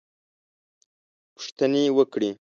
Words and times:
پوښتنې 1.33 1.83
وکړې. 1.97 2.29